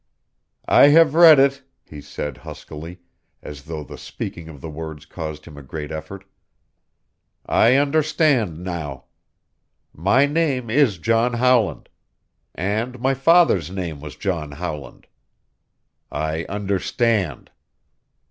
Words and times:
"I 0.67 0.87
have 0.87 1.13
read 1.13 1.37
it," 1.37 1.61
he 1.83 2.01
said 2.01 2.37
huskily, 2.37 3.01
as 3.43 3.65
though 3.65 3.83
the 3.83 3.99
speaking 3.99 4.49
of 4.49 4.59
the 4.59 4.67
words 4.71 5.05
caused 5.05 5.45
him 5.45 5.57
a 5.59 5.61
great 5.61 5.91
effort. 5.91 6.23
"I 7.45 7.75
understand 7.75 8.63
now. 8.63 9.03
My 9.93 10.25
name 10.25 10.71
is 10.71 10.97
John 10.97 11.33
Howland. 11.33 11.87
And 12.55 12.99
my 12.99 13.13
father's 13.13 13.69
name 13.69 14.01
was 14.01 14.15
John 14.15 14.53
Howland. 14.53 15.05
I 16.11 16.45
understand." 16.45 17.51